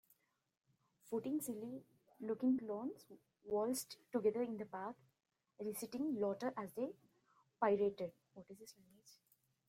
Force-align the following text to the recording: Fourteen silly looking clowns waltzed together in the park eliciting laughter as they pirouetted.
Fourteen 1.11 1.39
silly 1.41 1.83
looking 2.19 2.57
clowns 2.57 3.05
waltzed 3.43 3.97
together 4.11 4.41
in 4.41 4.57
the 4.57 4.65
park 4.65 4.95
eliciting 5.59 6.19
laughter 6.19 6.51
as 6.57 6.73
they 6.73 6.87
pirouetted. 7.61 8.11